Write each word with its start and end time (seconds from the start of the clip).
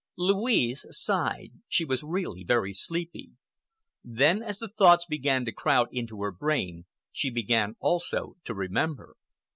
Louise 0.17 0.83
sighed,—she 0.89 1.85
was 1.85 2.01
really 2.01 2.43
very 2.43 2.73
sleepy. 2.73 3.33
Then, 4.03 4.41
as 4.41 4.57
the 4.57 4.67
thoughts 4.67 5.05
began 5.05 5.45
to 5.45 5.51
crowd 5.51 5.89
into 5.91 6.23
her 6.23 6.31
brain, 6.31 6.87
she 7.11 7.29
began 7.29 7.75
also 7.79 8.33
to 8.45 8.55
remember. 8.55 9.15